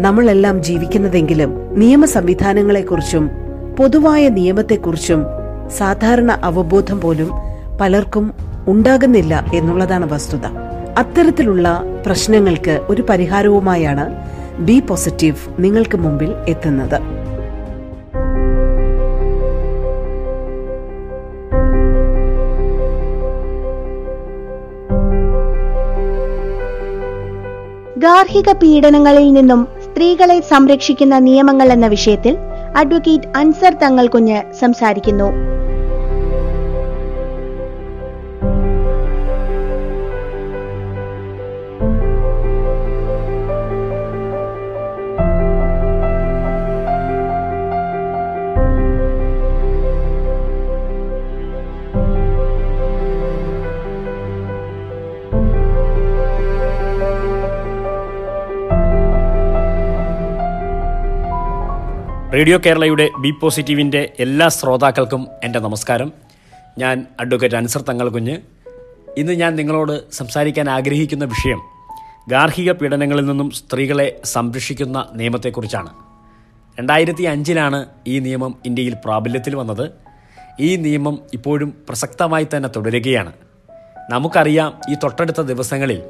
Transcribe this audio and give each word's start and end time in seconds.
നമ്മളെല്ലാം 0.00 0.62
ജീവിക്കുന്നതെങ്കിലും 0.62 1.78
നിയമ 1.78 2.04
സംവിധാനങ്ങളെക്കുറിച്ചും 2.04 3.30
പൊതുവായ 3.78 4.28
നിയമത്തെക്കുറിച്ചും 4.28 5.24
സാധാരണ 5.76 6.32
അവബോധം 6.32 7.00
പോലും 7.00 7.30
പലർക്കും 7.80 8.32
ഉണ്ടാകുന്നില്ല 8.68 9.44
എന്നുള്ളതാണ് 9.54 10.12
വസ്തുത. 10.12 10.46
അത്തരത്തിലുള്ള 10.98 11.82
പ്രശ്നങ്ങൾക്ക് 12.06 12.80
ഒരു 12.88 13.02
പരിഹാരവുമായാണ് 13.02 14.14
ബി 14.58 14.80
പോസിറ്റീവ് 14.80 15.36
നിങ്ങൾക്ക് 15.58 15.98
മുമ്പിൽ 15.98 16.34
എത്തുന്നത്. 16.48 17.00
ഗാർഹിക 27.98 28.52
പീഡനങ്ങളിൽ 28.52 29.32
നിന്നും 29.32 29.68
സ്ത്രീകളെ 29.94 30.36
സംരക്ഷിക്കുന്ന 30.40 31.16
നിയമങ്ങൾ 31.18 31.68
എന്ന 31.72 31.86
വിഷയത്തിൽ 31.86 32.32
അഡ്വക്കേറ്റ് 32.80 33.28
അൻസർ 33.36 33.72
തങ്ങൾ 33.82 34.06
കുഞ്ഞ് 34.06 34.38
സംസാരിക്കുന്നു. 34.60 35.28
റേഡിയോ 62.34 62.60
കേരളയുടെ 62.66 63.10
ബി 63.20 63.30
പോസിറ്റീവിന്റെ 63.30 64.12
എല്ലാ 64.18 64.48
ശ്രോതാക്കൾക്കും 64.48 65.26
എന്റെ 65.44 65.58
നമസ്കാരം. 65.58 66.12
ഞാൻ 66.78 67.06
അഡ്വക്കേറ്റ് 67.20 67.56
അൻസർ 67.56 67.80
തങ്ങൾ 67.80 68.08
കുഞ്ഞ് 68.08 68.38
ഇന്ന് 69.18 69.32
ഞാൻ 69.32 69.56
നിങ്ങളോട് 69.56 70.12
സംസാരിക്കാൻ 70.12 70.70
ആഗ്രഹിക്കുന്ന 70.70 71.24
വിഷയം 71.24 71.62
ഗാർഹിക 72.28 72.72
പീഡനങ്ങളിൽ 72.72 73.24
നിന്നും 73.24 73.50
സ്ത്രീകളെ 73.50 74.20
സംരക്ഷിക്കുന്ന 74.24 75.08
നിയമത്തെക്കുറിച്ചാണ്. 75.14 75.90
രണ്ടായിരത്തി 76.78 77.22
അഞ്ചിലാണ് 77.22 77.86
ഈ 78.06 78.18
നിയമം 78.18 78.54
ഇന്ത്യയിൽ 78.66 78.96
പ്രാബല്യത്തിൽ 79.04 79.56
വന്നത്. 79.56 79.90
ഈ 80.60 80.76
നിയമം 80.76 81.18
ഇപ്പോഴും 81.34 81.74
പ്രസക്തമായി 81.88 82.46
തന്നെ 82.56 82.68
തുടരുകയാണ്. 82.76 83.32
നമുക്കറിയാം 84.10 84.80
ഈ 84.90 84.94
തൊട്ടടുത്ത 84.94 85.40
ദിവസങ്ങളിൽ 85.40 86.02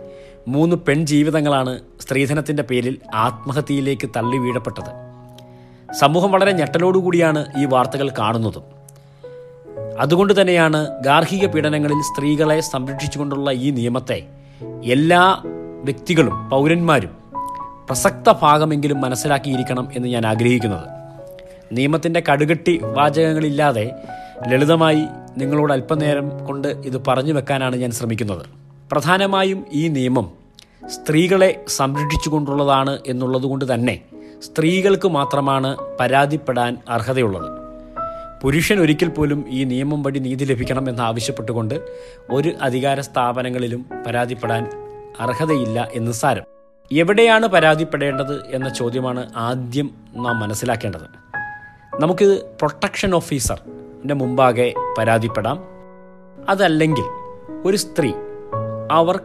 മൂന്ന് 0.48 0.76
പെൺ 0.76 1.06
ജീവിതങ്ങളാണ് 1.06 1.80
സ്ത്രീധനത്തിന്റെ 2.00 2.62
പേരിൽ 2.62 2.98
ആത്മഹത്യയിലേക്ക് 3.14 4.10
തള്ളി 4.16 4.36
വീഴപ്പെട്ടത് 4.36 5.03
സമൂഹം 5.92 6.32
വളരെ 6.32 6.52
ഞെട്ടലോടുകൂടിയാണ് 6.52 7.46
ഈ 7.56 7.64
വാർത്തകൾ 7.64 8.08
കാണുന്നതും. 8.08 8.62
അതുകൊണ്ട് 9.98 10.40
തന്നെയാണ് 10.40 11.02
ഗാർഹിക 11.02 11.46
പീഡനങ്ങളിൽ 11.46 12.02
സ്ത്രീകളെ 12.02 12.60
സംരക്ഷിച്ചുകൊണ്ടുള്ള 12.60 13.50
ഈ 13.50 13.70
നിയമത്തെ 13.70 14.22
എല്ലാ 14.84 15.42
വ്യക്തികളും 15.84 16.50
പൗരന്മാരും 16.50 17.16
പ്രസക്ത 17.86 18.32
ഭാഗമെങ്കിലും 18.42 19.00
മനസ്സിലാക്കിയിരിക്കണം 19.00 19.88
എന്ന് 19.96 20.08
ഞാൻ 20.08 20.26
ആഗ്രഹിക്കുന്നത്. 20.26 20.84
നിയമത്തിന്റെ 21.72 22.22
കടുകട്ടി 22.32 22.80
വാചകങ്ങളില്ലാതെ 22.82 23.90
ലളിതമായി 24.48 25.04
നിങ്ങളോട് 25.38 25.72
അല്പനേരം 25.72 26.46
കൊണ്ട് 26.46 26.68
ഇത് 26.68 27.02
പറഞ്ഞു 27.08 27.32
വെക്കാനാണ് 27.32 27.76
ഞാൻ 27.76 27.90
ശ്രമിക്കുന്നത്. 27.90 28.46
പ്രധാനമായും 28.92 29.66
ഈ 29.72 29.88
നിയമം 29.88 30.32
സ്ത്രീകളെ 30.86 31.64
സംരക്ഷിച്ചുകൊണ്ടുള്ളതാണ് 31.68 32.98
എന്നുള്ളതുകൊണ്ട് 33.06 33.74
തന്നെ 33.74 34.00
സ്ത്രീകൾക്ക് 34.44 35.08
മാത്രമാണ് 35.08 35.76
പരാതിപ്പെടാൻ 36.00 36.76
അർഹതയുള്ളത്. 36.88 37.50
പുരുഷൻ 38.42 38.80
ഒരിക്കൽ 38.80 39.08
പോലും 39.08 39.44
ഈ 39.48 39.64
നിയമം 39.64 40.02
വഴി 40.02 40.18
നീതി 40.18 40.44
ലഭിക്കണം 40.44 40.88
എന്ന് 40.88 41.02
ആവശ്യപ്പെട്ടുകൊണ്ട് 41.02 41.80
ഒരു 42.30 42.52
അധികാര 42.62 43.00
സ്ഥാപനങ്ങളിലും 43.00 43.86
പരാതിപ്പെടാൻ 44.06 44.70
അർഹതയില്ല 45.20 45.88
എന്ന് 45.92 46.12
സാരം. 46.12 46.42
എവിടെയാണ് 46.92 47.46
പരാതിപ്പെടേണ്ടത് 47.46 48.46
എന്ന 48.46 48.68
ചോദ്യമാണ് 48.68 49.30
ആദ്യം 49.36 49.90
നാം 50.14 50.40
മനസ്സിലാക്കേണ്ടത്. 50.40 51.06
നമുക്ക് 52.00 52.42
പ്രൊട്ടക്ഷൻ 52.58 53.14
ഓഫീസറിന്റെ 53.14 54.14
മുമ്പാകെ 54.14 54.74
പരാതിപ്പെടാം. 54.98 55.64
അതല്ലെങ്കിൽ 56.48 57.04
ഒരു 57.64 57.76
സ്ത്രീ 57.76 58.12
അവർ 58.90 59.20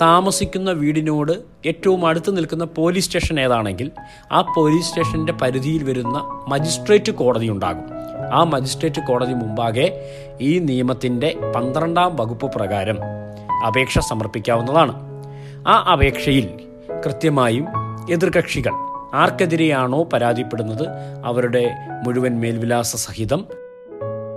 താമസിക്കുന്ന 0.00 0.70
വീടിനോട് 0.70 1.32
ഏറ്റവും 1.66 2.06
അടുത്ത് 2.06 2.36
നിൽക്കുന്ന 2.36 2.64
പോലീസ് 2.64 3.06
സ്റ്റേഷൻ 3.06 3.40
ഏതാണെങ്കിൽ 3.40 3.90
ആ 4.32 4.40
പോലീസ് 4.56 4.88
സ്റ്റേഷന്റെ 4.88 5.32
പരിധിയിൽ 5.32 5.84
വരുന്ന 5.84 6.44
മജിസ്ട്രേറ്റ് 6.48 7.12
കോടതി 7.12 7.48
ഉണ്ടാകും. 7.48 7.84
ആ 8.32 8.44
മജിസ്ട്രേറ്റ് 8.44 9.06
കോടതി 9.06 9.32
മുമ്പാകെ 9.32 10.10
ഈ 10.40 10.58
നിയമത്തിന്റെ 10.58 11.52
പന്ത്രണ്ടാം 11.56 12.16
വകുപ്പ് 12.16 12.52
പ്രകാരം 12.52 12.98
അപേക്ഷ 13.66 13.98
സമർപ്പിക്കാവുന്നതാണ്. 13.98 14.94
ആ 15.68 15.92
അപേക്ഷയിൽ 15.92 16.60
കൃത്യമായും 17.06 17.66
എതിർകക്ഷികൾ 18.10 18.72
ആർക്കെതിരെയാണോ 19.14 20.04
പരാതിപ്പെടുന്നത് 20.04 20.88
അവരുടെ 21.24 21.70
മുഴുവൻ 22.04 22.40
മേൽവിലാസ 22.40 22.96
സഹിതം 22.96 23.46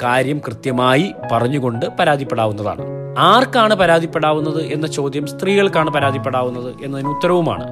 കാര്യം 0.04 0.42
കൃത്യമായി 0.48 1.14
പറഞ്ഞുകൊണ്ട് 1.32 1.86
പരാതിപ്പെടാവുന്നതാണ്. 2.00 2.99
ആർക്കാണ് 3.20 3.76
പരാതിപ്പെടാവുന്നത് 3.76 4.62
എന്ന 4.64 4.88
ചോദ്യം 4.88 5.28
സ്ത്രീകൾക്കാണ് 5.28 5.90
പരാതിപ്പെടാവുന്നത് 5.90 6.84
എന്നതിന് 6.84 7.08
ഉത്തരവുമാണ്. 7.08 7.66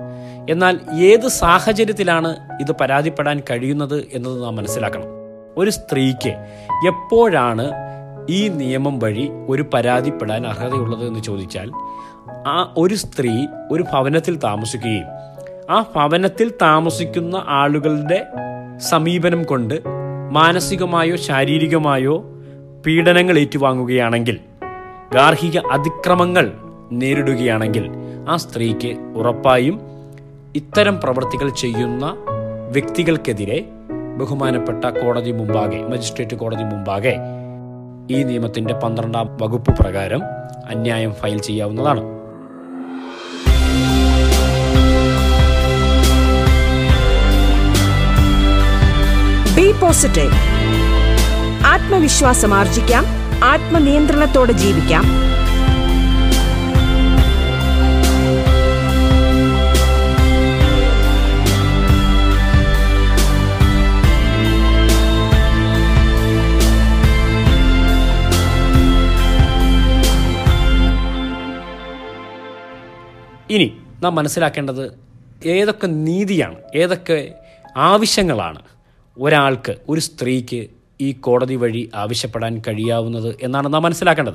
എന്നാൽ 0.50 0.80
ഏത് 0.94 1.28
സാഹചര്യത്തിലാണ് 1.28 2.36
ഇത് 2.62 2.72
പരാതിപ്പെടാൻ 2.72 3.40
കഴിയുന്നത് 3.52 4.08
എന്നത് 4.14 4.44
നാം 4.44 4.56
മനസ്സിലാക്കണം. 4.56 5.06
ഒരു 5.58 5.70
സ്ത്രീക്ക് 5.70 6.30
എപ്പോഴാണ് 6.88 7.66
ഈ 8.30 8.48
നിയമം 8.48 9.00
വഴി 9.00 9.30
ഒരു 9.50 9.66
പരാതിപ്പെടാൻ 9.74 10.48
അർഹതയുള്ളത് 10.48 11.08
എന്ന് 11.08 11.24
ചോദിച്ചാൽ 11.24 11.72
ആ 12.48 12.74
ഒരു 12.78 12.96
സ്ത്രീ 12.96 13.48
ഒരു 13.72 13.84
ഭവനത്തിൽ 13.94 14.36
താമസിക്കുകയും 14.38 15.08
ആ 15.70 15.86
ഭവനത്തിൽ 15.96 16.54
താമസിക്കുന്ന 16.62 17.36
ആളുകളുടെ 17.48 18.20
സമീപനം 18.78 19.44
കൊണ്ട് 19.44 19.76
മാനസികമായോ 20.32 21.16
ശാരീരികമായോ 21.16 22.16
പീഡനങ്ങൾ 22.86 23.40
ഏറ്റുവാങ്ങുകയാണെങ്കിൽ 23.40 24.40
ഗാർഹിക 25.14 25.60
അതിക്രമങ്ങൾ 25.60 26.52
നേരിടുകയാണെങ്കിൽ 26.92 27.90
ആ 28.30 28.38
സ്ത്രീക്ക് 28.38 29.14
ഉറപ്പായും 29.16 29.82
ഇത്തരം 30.56 31.02
പ്രവൃത്തികൾ 31.02 31.50
ചെയ്യുന്ന 31.50 32.16
വ്യക്തികൾക്കെതിരെ 32.72 33.70
ബഹുമാനപ്പെട്ട 34.18 34.86
കോടതി 34.86 35.32
മുമ്പാകെ 35.32 35.82
മജിസ്ട്രേറ്റ് 35.82 36.36
കോടതി 36.36 36.64
മുമ്പാകെ 36.64 37.16
ഈ 38.12 38.24
നിയമത്തിന്റെ 38.24 38.74
പന്ത്രണ്ടാം 38.74 39.38
വകുപ്പ് 39.42 39.72
പ്രകാരം 39.72 40.22
അന്യായം 40.66 41.14
ഫയൽ 41.14 41.38
ചെയ്യാവുന്നതാണ്. 41.38 42.18
ആത്മവിശ്വാസം 51.66 52.54
ആർജിക്കാം. 52.54 53.17
ആത്മനിയന്ത്രണത്തോടെ 53.44 54.54
ജീവിക്കാം. 54.54 55.06
ഇനി 73.50 73.68
നാം 74.02 74.16
മനസ്സിലാക്കേണ്ടത് 74.16 74.86
ഏതൊക്കെ 75.46 75.88
നീതിയാണ് 75.88 76.58
ഏതൊക്കെ 76.76 77.36
ആവശ്യങ്ങളാണ് 77.76 78.60
ഒരാൾക്ക് 79.18 79.76
ഒരു 79.90 80.00
സ്ത്രീക്ക് 80.00 80.77
ഈ 81.02 81.12
കോടതി 81.12 81.56
വഴി 81.56 81.90
ആവശ്യപ്പെടാൻ 81.96 82.62
കഴിയാവുന്നത് 82.68 83.36
എന്നാണ് 83.42 83.74
നാം 83.74 83.84
മനസ്സിലാക്കേണ്ടത്. 83.84 84.34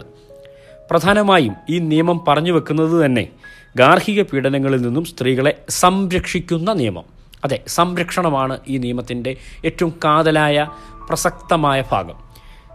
പ്രധാനമായും 0.90 1.54
ഈ 1.70 1.78
നിയമം 1.78 2.24
പറഞ്ഞു 2.28 2.52
വെക്കുന്നത് 2.52 3.04
തന്നെ 3.04 3.28
ഗാർഹിക 3.76 4.22
പീഡനങ്ങളിൽ 4.22 4.82
നിന്നും 4.82 5.04
സ്ത്രീകളെ 5.04 5.58
സംരക്ഷിക്കുന്ന 5.68 6.72
നിയമം. 6.72 7.04
അതെ 7.44 7.60
സംരക്ഷണമാണ് 7.66 8.58
ഈ 8.68 8.76
നിയമത്തിന്റെ 8.76 9.36
ഏറ്റവും 9.64 9.94
കാതലായ 10.04 10.68
പ്രസക്തമായ 11.08 11.84
ഭാഗം. 11.92 12.14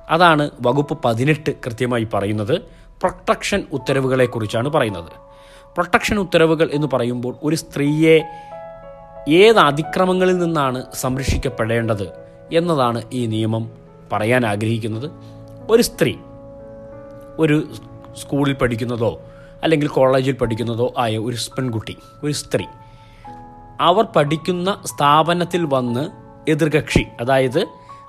അതാണ് 0.10 0.50
വകുപ്പ് 0.62 0.98
പതിനെട്ട് 1.06 1.52
കൃത്യമായി 1.66 2.08
പറയുന്നത്. 2.14 2.62
പ്രൊട്ടക്ഷൻ 2.72 3.64
ഉത്തരവുകളെക്കുറിച്ചാണ് 3.74 4.70
പറയുന്നത്. 4.70 5.12
പ്രൊട്ടക്ഷൻ 5.74 6.18
ഉത്തരവുകൾ 6.18 6.70
എന്ന് 6.74 6.88
പറയുമ്പോൾ 6.94 7.36
ഒരു 7.44 7.56
സ്ത്രീയെ 7.56 8.20
ഏത് 9.30 9.58
അതിക്രമങ്ങളിൽ 9.58 10.38
നിന്നാണ് 10.38 10.86
സംരക്ഷിക്കപ്പെടേണ്ടത്? 10.94 12.27
എന്നതാണ് 12.54 13.02
ഈ 13.14 13.26
നിയമം 13.26 13.72
പറയാൻ 14.12 14.46
ആഗ്രഹിക്കുന്നത്. 14.46 15.12
ഒരു 15.70 15.82
സ്ത്രീ 15.82 16.16
ഒരു 17.40 17.68
സ്കൂളിൽ 18.22 18.54
പഠിക്കുന്നതോ 18.54 19.22
അല്ലെങ്കിൽ 19.64 19.88
കോളേജിൽ 19.88 20.34
പഠിക്കുന്നതോ 20.34 20.94
ആയ 20.98 21.18
ഒരു 21.18 21.36
പെൺകുട്ടി 21.36 21.98
ഒരു 22.24 22.32
സ്ത്രീ 22.32 22.66
അവർ 23.82 24.04
പഠിക്കുന്ന 24.04 24.82
സ്ഥാപനത്തിൽ 24.86 25.66
വന്ന് 25.66 26.10
എതിർകക്ഷി 26.52 27.06
അതായത് 27.22 27.68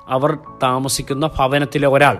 അവർ 0.08 0.38
താമസിക്കുന്ന 0.62 1.26
ഭവനത്തിലെ 1.26 1.88
ഒരാൾ 1.88 2.18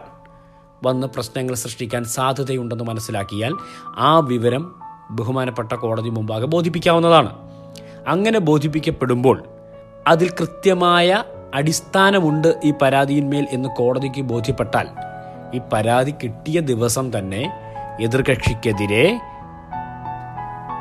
വന്ന് 0.84 1.06
പ്രശ്നങ്ങൾ 1.06 1.54
സൃഷ്ടിക്കാൻ 1.54 2.04
സാധ്യതയുണ്ടെന്ന് 2.04 2.84
മനസ്സിലാക്കിയാൽ 2.84 3.54
ആ 3.86 4.18
വിവരം 4.18 4.74
ബഹുമാനപ്പെട്ട 5.10 5.72
കോടതി 5.72 6.08
മുമ്പാകെ 6.08 6.46
ബോധിപ്പിക്കാവുന്നതാണ്. 6.46 7.36
അങ്ങനെ 8.08 8.38
ബോധിപ്പിക്കപ്പെടുമ്പോൾ 8.38 9.42
അതിൽ 10.06 10.30
കൃത്യമായ 10.30 11.24
അടിസ്ഥാനമുണ്ട് 11.54 12.60
ഈ 12.64 12.72
പരാതിയിന്മേൽ 12.82 13.46
എന്ന് 13.50 13.68
കോടതിക്ക് 13.68 14.20
ബോധ്യപ്പെട്ടാൽ 14.20 14.88
ഈ 15.54 15.60
പരാതി 15.72 16.14
കിട്ടിയ 16.22 16.60
ദിവസം 16.60 17.18
തന്നെ 17.18 17.52
എതിർകക്ഷിക്കെതിരെ 18.00 19.20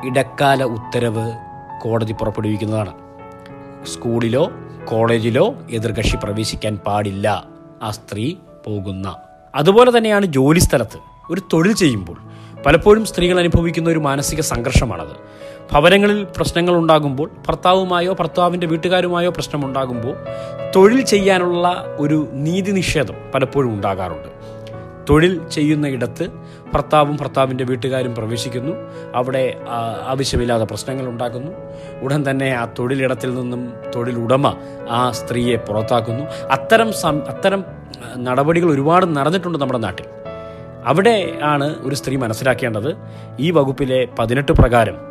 ഇടക്കാല 0.05 0.63
ഉത്തരവ് 0.63 1.31
കോടതി 1.81 2.13
പുറപ്പെടുവിക്കുന്നതാണ്. 2.13 2.93
സ്കൂളിലോ 3.85 4.51
കോളേജിലോ 4.91 5.55
എതിർകക്ഷി 5.71 6.15
പ്രവേശിക്കാൻ 6.15 6.77
പാടില്ല. 6.77 7.43
ആ 7.81 7.91
സ്ത്രീ 7.91 8.35
പോകുന്ന. 8.67 9.15
അതുപോലെ 9.55 9.97
തന്നെയാണ് 9.97 10.25
ജോലി 10.25 10.59
സ്ഥലത്ത് 10.59 10.97
ഒരു 11.31 11.41
തൊഴിൽ 11.53 11.73
ചെയ്യുമ്പോൾ 11.73 12.17
പലപ്പോഴും 12.63 13.05
സ്ത്രീകൾ 13.05 13.39
അനുഭവിക്കുന്ന 13.39 13.89
ഒരു 13.89 13.99
മാനസിക 13.99 14.39
സംഘർഷമാണത്. 14.39 15.15
ഭവനങ്ങളിൽ 15.71 16.23
പ്രശ്നങ്ങൾ 16.23 16.75
ഉണ്ടാകുമ്പോൾ 16.75 17.31
ഭർത്താവുമായോ 17.47 18.13
ഭർത്താവിന്റെ 18.13 18.67
വീട്ടുകാരുമായോ 18.67 19.29
പ്രശ്നമുണ്ടാകുമ്പോൾ 19.29 20.15
തൊഴിൽ 20.75 21.01
ചെയ്യാനുള്ള 21.01 21.95
ഒരു 21.99 22.27
നീതി 22.31 22.71
നിഷേധം 22.71 23.15
പലപ്പോഴും 23.35 23.69
ഉണ്ടാകാറുണ്ട്. 23.69 24.27
തൊഴിൽ 25.09 25.41
ചെയ്യുന്ന 25.47 25.87
ഇടത്ത് 25.87 26.27
ഭർത്താവും 26.73 27.17
ഭർത്താവിന്റെ 27.17 27.63
വീട്ടുകാരും 27.63 28.15
പ്രവേശിക്കുന്നു. 28.15 28.73
അവിടെ 29.15 29.57
ആവശ്യമില്ലാത്ത 30.05 30.63
പ്രശ്നങ്ങൾ 30.63 31.07
ഉണ്ടാക്കുന്നു 31.07 31.51
ഉടൻ 32.01 32.29
തന്നെ 32.29 32.51
ആ 32.51 32.65
തൊഴിലിടത്തിൽ 32.79 33.35
നിന്നും 33.35 33.73
തൊഴിലുടമ 33.95 34.55
ആ 34.89 35.11
സ്ത്രീയെ 35.11 35.55
പുറത്താക്കുന്നു. 35.55 36.23
അത്തരം 36.51 36.91
അത്തരം 37.27 37.65
നടപടികൾ 38.17 38.71
ഒരുപാട് 38.71 39.05
നടന്നിട്ടുണ്ട് 39.15 39.57
നമ്മുടെ 39.57 39.79
നാട്ടിൽ. 39.79 40.05
അവിടെ 40.85 41.37
ആണ് 41.43 41.75
ഒരു 41.79 41.95
സ്ത്രീ 41.95 42.15
മനസ്സിലാക്കേണ്ടത്. 42.15 42.95
ഈ 43.39 43.51
വകുപ്പിലെ 43.51 44.07
പതിനെട്ട് 44.19 44.51
പ്രകാരം 44.51 45.06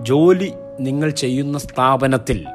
ജോലി 0.00 0.52
നിങ്ങൾ 0.80 1.10
ചെയ്യുന്ന 1.10 1.58
സ്ഥാപനത്തിൽ 1.58 2.46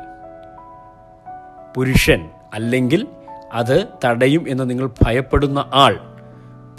പുരുഷൻ 1.78 2.30
അല്ലെങ്കിൽ 2.54 3.08
അത് 3.54 3.88
തടയും 4.06 4.46
എന്ന് 4.48 4.70
നിങ്ങൾ 4.70 4.90
ഭയപ്പെടുന്ന 5.06 5.66
ആൾ 5.74 6.00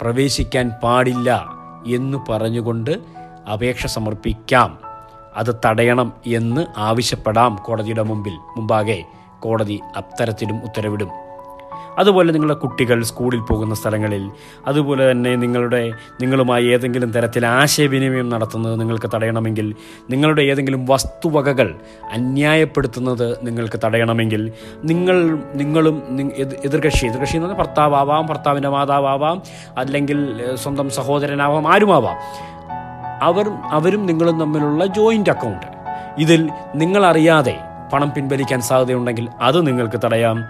പ്രവേശിക്കാൻ 0.01 0.71
പാടില്ല 0.83 1.45
എന്ന് 1.87 2.31
പറഞ്ഞുകൊണ്ട് 2.31 2.99
അപേക്ഷ 3.53 3.85
സമർപ്പിക്കാം. 3.85 4.79
അത് 5.35 5.55
തടയണം 5.65 6.13
എന്ന് 6.25 6.65
ആവശ്യപ്പെടാം 6.77 7.55
കോടതിയുടെ 7.55 8.01
മുമ്പിൽ. 8.01 8.33
മുമ്പാകെ 8.33 9.03
കോടതി 9.39 9.79
അത്തരത്തിലും 9.95 10.63
ഉത്തരവിടും. 10.63 11.09
അതുപോലെ 11.97 12.33
നിങ്ങളുടെ 12.33 12.53
കുട്ടികൾ 12.53 13.03
സ്കൂളിൽ 13.03 13.39
പോകുന്ന 13.39 13.75
സ്ഥലങ്ങളിൽ 13.75 14.31
അതുപോലെ 14.67 15.11
തന്നെ 15.11 15.35
നിങ്ങളുടെ 15.35 15.91
നിങ്ങളുമായി 16.21 16.65
ഏതെങ്കിലും 16.65 17.11
തരത്തിൽ 17.11 17.45
ആശയവിനിമയം 17.45 18.29
നടത്തുന്നത് 18.29 18.79
നിങ്ങൾക്ക് 18.79 19.09
തടയണമെങ്കിൽ 19.15 19.75
നിങ്ങളുടെ 20.09 20.41
ഏതെങ്കിലും 20.41 20.85
വസ്തുവകകൾ 20.85 21.75
അന്യായപ്പെടുത്തുന്നത് 22.11 23.37
നിങ്ങൾക്ക് 23.43 23.79
തടയണമെങ്കിൽ 23.83 24.51
നിങ്ങൾ 24.83 25.39
നിങ്ങളും 25.53 26.03
എതിർകക്ഷി 26.65 27.05
എതിർകക്ഷി 27.05 27.35
എന്ന് 27.35 27.47
പറഞ്ഞാൽ 27.47 27.65
ഭർത്താവാവാം 27.65 28.25
ഭർത്താവിന്റെ 28.25 28.69
മാതാവാവാം 28.69 29.41
അല്ലെങ്കിൽ 29.77 30.41
സ്വന്തം 30.55 30.89
സഹോദരനാവാം 30.89 31.73
ആരുമാവാം. 31.73 32.17
അവർ 33.21 33.49
അവരും 33.49 34.05
നിങ്ങളും 34.05 34.39
തമ്മിലുള്ള 34.39 34.85
ജോയിന്റ് 34.85 35.29
അക്കൗണ്ട്. 35.29 35.67
ഇതിൽ 36.17 36.49
നിങ്ങളറിയാതെ 36.75 37.59
പണം 37.93 38.11
പിൻവലിക്കാൻ 38.11 38.61
സാധ്യതയുണ്ടെങ്കിൽ 38.61 39.29
അത് 39.41 39.67
നിങ്ങൾക്ക് 39.67 39.99
തടയാം. 40.05 40.43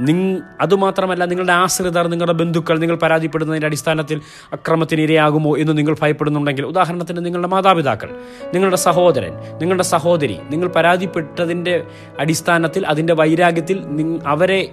നിങ് 0.00 0.40
അതുമാത്രമല്ല 0.60 1.24
നിങ്ങളുടെ 1.24 1.52
ആശ്രിതർ 1.52 2.06
നിങ്ങളുടെ 2.06 2.32
ബന്ധുക്കൾ 2.32 2.78
നിങ്ങൾ 2.78 2.96
പരാതിപ്പെടുന്നതിന്റെ 2.96 3.66
അടിസ്ഥാനത്തിൽ 3.66 4.20
അക്രമത്തിന് 4.52 5.00
ഇരയാകുമോ 5.00 5.56
എന്ന് 5.58 5.78
നിങ്ങൾ 5.78 5.96
ഭയപ്പെടുന്നുണ്ടെങ്കിൽ 6.02 6.66
ഉദാഹരണത്തിന് 6.66 7.24
നിങ്ങളുടെ 7.24 7.48
മാതാപിതാക്കൾ 7.48 8.10
നിങ്ങളുടെ 8.54 8.76
സഹോദരൻ 8.76 9.32
നിങ്ങളുടെ 9.32 9.82
സഹോദരി 9.82 10.38
നിങ്ങൾ 10.50 10.68
പരാതിപ്പെട്ടതിന്റെ 10.68 11.84
അടിസ്ഥാനത്തിൽ 12.18 12.86
അതിന്റെ 12.86 13.14
വൈരാഗ്യത്തിൽ 13.14 13.84
അവരെ 14.26 14.70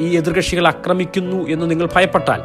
ഈ 0.00 0.16
എതിർകക്ഷികൾ 0.16 0.66
ആക്രമിക്കുന്നു 0.66 1.48
എന്ന് 1.48 1.70
നിങ്ങൾ 1.70 1.88
ഭയപ്പെട്ടാൽ 1.96 2.42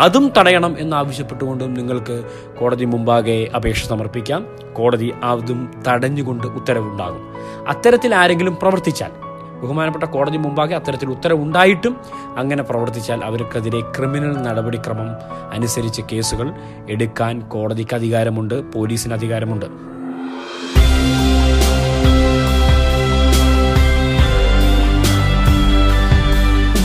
അതും 0.00 0.32
തടയണം 0.38 0.76
എന്നാവശ്യപ്പെട്ടുകൊണ്ടും 0.78 1.74
നിങ്ങൾക്ക് 1.74 2.24
കോടതി 2.60 2.84
മുമ്പാകെ 2.84 3.50
അപേക്ഷ 3.56 3.86
സമർപ്പിക്കാം. 3.86 4.46
കോടതി 4.72 5.14
അതും 5.24 5.82
തടഞ്ഞുകൊണ്ട് 5.88 6.46
ഉത്തരവുണ്ടാകും. 6.46 7.34
അത്തരത്തിൽ 7.68 8.14
ആരെങ്കിലും 8.14 8.56
പ്രവർത്തിച്ചാൽ 8.56 9.23
ബഹുമാനപ്പെട്ട 9.62 10.04
കോടതി 10.04 10.36
മുമ്പാകെ 10.36 10.74
അത്തരത്തിൽ 10.74 11.08
ഉത്തരവുണ്ടായിട്ടും 11.08 11.96
അങ്ങനെ 12.36 12.62
പ്രവർത്തിച്ചാൽ 12.62 13.24
അവർക്കെതിരെ 13.24 13.80
ക്രിമിനൽ 13.80 14.42
നടപടിക്രമം 14.42 15.08
അനുസരിച്ച് 15.52 16.02
കേസുകൾ 16.12 16.52
എടുക്കാൻ 16.88 17.40
കോടതിക്ക് 17.40 17.94
അധികാരമുണ്ട് 17.94 18.72
പോലീസിന് 18.72 19.14
അധികാരമുണ്ട്. 19.14 19.66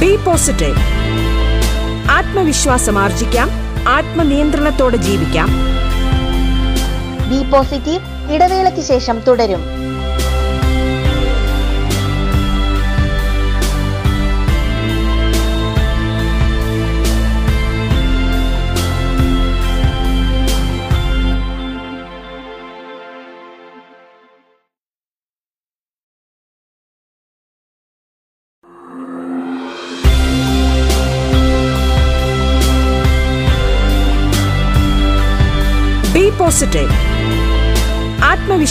ബി 0.01 0.15
പോസിറ്റീവ് 0.25 0.77
ആത്മവിശ്വാസം 2.09 2.99
ആർജിക്കാം 2.99 3.49
ആത്മനിയന്ത്രണത്തോടെ 3.87 4.97
ജീവിക്കാം. 4.97 5.49
ബി 7.29 7.49
പോസിറ്റീവ് 7.51 8.33
ഇടവേളയ്ക്ക് 8.35 8.81
ശേഷം 8.81 9.19
തുടരും. 9.27 9.78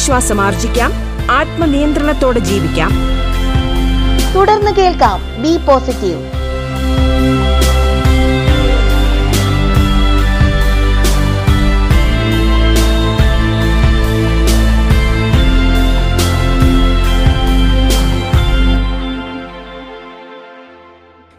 ആത്മവിശ്വാസം 0.09 0.41
ആർജിക്കാം 0.41 0.91
ആത്മനിയന്ത്രണത്തോടെ 1.31 2.41
ജീവിക്കാം. 2.49 2.93
തുടർന്ന് 4.35 4.71
കേൾക്കാം 4.79 5.19
ബി 5.43 5.53
പോസിറ്റീവ്. 5.67 6.23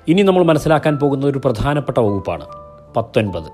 ഇനി 0.07 0.21
നമ്മൾ 0.21 0.43
മനസ്സിലാക്കാൻ 0.43 0.95
പോകുന്ന 1.01 1.25
ഒരു 1.25 1.41
പ്രധാനപ്പെട്ട 1.45 1.97
വകുപ്പാണ് 1.97 2.47
പത്തൊൻപത്. 2.95 3.51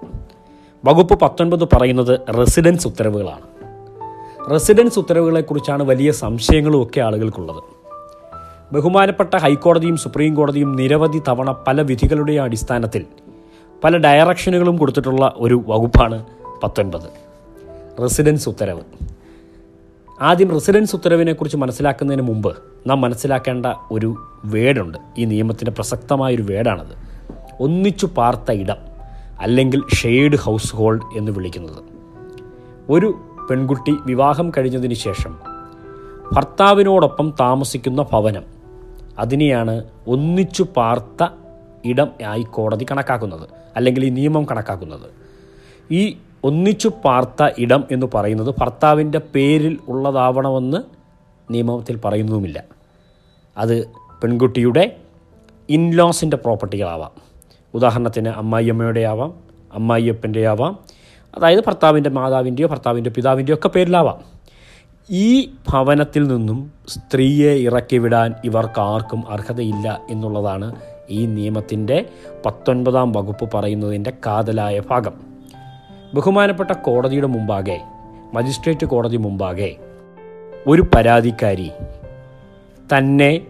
വകുപ്പ് 0.83 1.15
പത്തൊൻപത് 1.19 1.67
പറയുന്നത് 1.73 2.15
റെസിഡൻസ് 2.39 2.87
ഉത്തരവുകളാണ്. 2.87 3.45
റെസിഡൻസ് 4.51 4.99
ഉത്തരവുകളെക്കുറിച്ചാണ് 4.99 5.83
വലിയ 5.83 6.11
സംശയങ്ങളും 6.11 6.83
ഒക്കെ 6.83 7.01
ആളുകൾക്കുള്ളത്. 7.01 7.63
ബഹുമാനപ്പെട്ട 8.73 9.35
ഹൈക്കോടതിയും 9.35 9.97
സുപ്രീം 9.97 10.35
കോടതിയും 10.35 10.75
നിരവധി 10.75 11.21
തവണ 11.27 11.55
പല 11.67 11.81
വിധികളുടെ 11.81 12.33
അടിസ്ഥാനത്തിൽ 12.33 13.05
പല 13.83 13.97
ഡയറക്ഷനുകളും 13.97 14.77
കൊടുത്തിട്ടുള്ള 14.77 15.33
ഒരു 15.37 15.63
വകുപ്പാണ് 15.67 16.25
പത്തൊൻപത്. 16.63 17.09
റെസിഡൻസ് 18.01 18.49
ഉത്തരവ്. 18.49 18.81
ആദ്യം 20.21 20.51
റെസിഡൻസ് 20.51 20.95
ഉത്തരവിനെക്കുറിച്ച് 20.95 21.57
മനസ്സിലാക്കുന്നതിന് 21.57 22.21
മുമ്പ് 22.21 22.57
നാം 22.87 23.01
മനസ്സിലാക്കേണ്ട 23.01 23.65
ഒരു 23.91 24.15
വേടുണ്ട്. 24.45 24.97
ഈ 25.17 25.25
നിയമത്തിന്റെ 25.25 25.71
പ്രസക്തമായൊരു 25.71 26.41
വേടാണത്. 26.41 26.95
ഒന്നിച്ചു 27.59 28.05
പാർത്ത 28.05 28.51
ഇടം 28.51 28.77
അല്ലെങ്കിൽ 29.39 29.83
ഷെയ്ഡ് 29.95 30.39
ഹൗസ് 30.39 30.75
ഹോൾഡ് 30.75 31.17
എന്ന് 31.17 31.31
വിളിക്കുന്നത്. 31.31 31.83
ഒരു 32.89 33.15
പെൺകുട്ടി 33.49 33.97
വിവാഹം 34.05 34.51
കഴിഞ്ഞതിന് 34.57 34.93
ശേഷം. 34.93 35.39
ഭർത്താവിനോടൊപ്പം 36.33 37.33
താമസിക്കുന്ന 37.39 38.01
ഭവനം. 38.01 38.43
അതിനെയാണ് 39.19 39.83
ഒന്നിച്ചു 40.07 40.63
പാർത്ത 40.63 41.27
ഇടം 41.85 42.07
ആയി 42.25 42.41
കോടതി 42.41 42.85
കണക്കാക്കുന്നത്. 42.91 43.49
അല്ലെങ്കിൽ 43.75 44.05
ഈ 44.05 44.09
നിയമം 44.09 44.45
കണക്കാക്കുന്നത്. 44.45 45.09
ഈ 45.91 46.17
ഒന്നിച്ചു 46.43 46.91
പാർത്ത 47.05 47.49
ഇടം 47.57 47.83
എന്ന് 47.91 48.07
പറയുന്നത് 48.13 48.55
ഭർത്താവിന്റെ 48.59 49.21
പേരിൽ 49.35 49.77
ഉള്ളതാവണമെന്ന് 49.87 50.77
നിയമത്തിൽ 51.51 51.99
പറയുന്നതുമില്ല. 52.05 52.63
അത് 53.57 53.87
പെൺകുട്ടിയുടെ 54.23 54.95
ഇൻലോസിന്റെ 55.69 56.37
പ്രോപ്പർട്ടികളാവാം. 56.37 57.11
ഉദാഹരണത്തിന് 57.73 58.29
അമ്മായിയമ്മയുടെ 58.29 58.99
ആവാം 58.99 59.33
അമ്മായിയപ്പന്റെ 59.73 60.47
ആവാം 60.47 60.79
അതായത് 61.37 61.59
ഭർത്താവിന്റെ 61.67 62.09
മാതാവിന്റെയോ 62.09 62.67
ഭർത്താവിന്റെ 62.67 63.09
പിതാവിന്റെയോ 63.09 63.55
ഒക്കെ 63.55 63.69
പേരിലാവാം. 63.69 64.35
ഈ 65.09 65.49
ഭവനത്തിൽ 65.69 66.27
നിന്നും 66.27 66.71
സ്ത്രീയെ 66.87 67.53
ഇറക്കി 67.53 67.97
വിടാൻ 67.97 68.33
ഇവർക്ക് 68.43 68.79
ആർക്കും 68.79 69.23
അർഹതയില്ല 69.29 70.01
എന്നുള്ളതാണ് 70.09 70.75
ഈ 71.09 71.25
നിയമത്തിന്റെ 71.25 72.05
പത്തൊൻപതാം 72.45 73.11
വകുപ്പ് 73.11 73.49
പറയുന്നതിന്റെ 73.53 74.13
കാതലായ 74.25 74.79
ഭാഗം. 74.79 75.13
ബഹുമാനപ്പെട്ട 76.13 76.71
കോടതിയുടെ 76.71 77.27
മുമ്പാകെ 77.27 77.81
മജിസ്ട്രേറ്റ് 78.33 78.85
കോടതി 78.85 79.17
മുമ്പാകെ 79.17 79.75
ഒരു 80.67 80.85
പരാതിക്കാരി 80.95 81.71
തന്നെ 82.95 83.41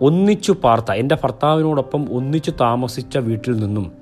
ഒന്നിച്ചു 0.00 0.52
പാർത്ത 0.52 0.92
എന്റെ 0.92 1.16
ഭർത്താവിനോടൊപ്പം 1.24 2.06
ഒന്നിച്ചു 2.12 2.50
താമസിച്ച 2.50 3.18
വീട്ടിൽ 3.18 3.56
നിന്നും 3.56 3.92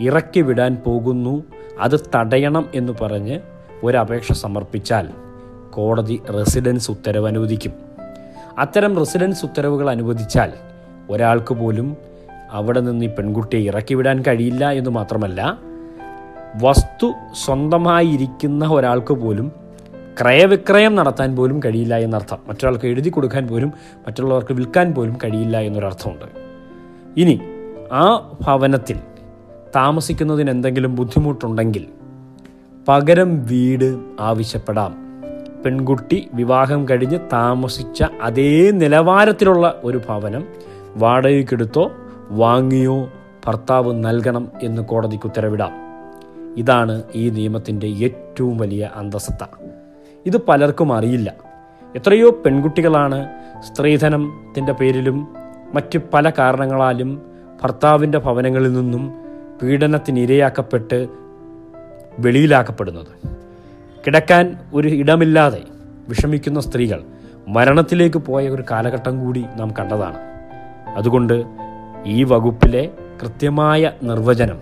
ഇറക്കി 0.00 0.40
വിടാൻ 0.40 0.76
പോകുന്നു 0.76 1.42
അത് 1.80 2.00
തടയണം 2.14 2.68
എന്ന് 2.74 2.92
പറഞ്ഞ് 3.00 3.40
ഒരപേക്ഷ 3.82 4.32
സമർപ്പിച്ചാൽ 4.32 5.08
കോടതി 5.70 6.22
റെസിഡൻസ് 6.34 6.90
ഉത്തരവ് 6.90 7.26
അനുവദിക്കും. 7.26 7.72
അത്തരം 8.58 8.96
റെസിഡൻസ് 8.96 9.44
ഉത്തരവുകൾ 9.44 9.90
അനുവദിച്ചാൽ 9.90 10.52
ഒരാൾക്ക് 11.10 11.54
പോലും 11.54 11.96
അവിടെ 12.50 12.80
നിന്ന് 12.80 13.04
ഈ 13.04 13.08
പെൺകുട്ടിയെ 13.08 13.60
ഇറക്കി 13.60 13.94
വിടാൻ 13.94 14.22
കഴിയില്ല 14.26 14.72
എന്ന് 14.72 14.90
മാത്രമല്ല 14.90 15.58
വസ്തു 16.62 17.12
സ്വന്തമായിരിക്കുന്ന 17.44 18.66
ഒരാൾക്ക് 18.66 19.14
പോലും 19.14 19.52
ക്രയവിക്രയം 20.20 20.94
നടത്താൻ 20.94 21.36
പോലും 21.36 21.60
കഴിയില്ല 21.64 21.98
എന്നർത്ഥം. 21.98 22.38
മറ്റൊരാൾക്ക് 22.46 22.86
എഴുതി 22.86 23.08
കൊടുക്കാൻ 23.08 23.48
പോലും 23.48 23.72
മറ്റുള്ളവർക്ക് 24.06 24.52
വിൽക്കാൻ 24.52 24.94
പോലും 24.94 25.18
കഴിയില്ല 25.24 25.60
എന്നൊരർത്ഥമുണ്ട്. 25.60 26.24
ഇനി 27.16 27.40
ആ 27.92 28.32
ഭവനത്തിൽ 28.40 28.98
താമസിക്കുന്നതിന് 29.74 30.50
എന്തെങ്കിലും 30.50 30.94
ബുദ്ധിമുട്ടുണ്ടെങ്കിൽ 30.94 31.86
പകരം 32.88 33.46
വീട് 33.46 34.00
ആവശ്യപ്പെടാം. 34.20 34.96
പെൺകുട്ടി 35.64 36.28
വിവാഹം 36.34 36.88
കഴിഞ്ഞ് 36.88 37.18
താമസിച്ച 37.32 38.04
അതേ 38.22 38.70
നിലവാരത്തിലുള്ള 38.70 39.80
ഒരു 39.84 40.00
ഭവനം 40.08 40.44
വാടകയ്ക്കെടുത്തോ 40.96 41.92
വാങ്ങിയോ 42.30 43.08
ഭർത്താവ് 43.46 44.04
നൽകണം 44.04 44.48
എന്ന് 44.62 44.82
കോടതിക്ക് 44.82 45.26
ഉത്തരവിടാം. 45.26 45.72
ഇതാണ് 46.56 47.02
ഈ 47.14 47.30
നിയമത്തിന്റെ 47.30 47.86
ഏറ്റവും 47.86 48.58
വലിയ 48.58 48.90
അന്തസത്ത 48.96 49.46
ഇത് 50.26 50.36
പലർക്കും 50.36 50.92
അറിയില്ല. 50.92 51.34
എത്രയോ 51.96 52.30
പെൺകുട്ടികളാണ് 52.30 53.28
സ്ത്രീധനത്തിന്റെ 53.60 54.72
പേരിലും 54.72 55.28
മറ്റ് 55.74 55.98
പല 56.14 56.30
കാരണങ്ങളാലും 56.30 57.22
ഭർത്താവിന്റെ 57.62 58.18
ഭവനങ്ങളിൽ 58.18 58.72
നിന്നും 58.72 59.23
പീഡനത്തിനിരയാക്കപ്പെട്ട് 59.62 61.08
വെളിയിലാക്കപ്പെടുന്നത്. 62.18 63.28
കിടക്കാൻ 64.06 64.56
ഒരു 64.74 64.88
ഇടമില്ലാതെ 64.88 65.62
വിഷമിക്കുന്ന 66.08 66.60
സ്ത്രീകൾ 66.60 67.02
മരണത്തിലേക്ക് 67.48 68.18
പോയ 68.18 68.48
ഒരു 68.48 68.64
കാലഘട്ടം 68.70 69.24
കൂടി 69.24 69.44
നാം 69.56 69.74
കണ്ടതാണ്. 69.78 70.16
അതുകൊണ്ട് 70.96 71.44
ഈ 72.06 72.24
വകുപ്പിലെ 72.24 72.90
കൃത്യമായ 73.22 73.92
നിർവചനം 74.02 74.58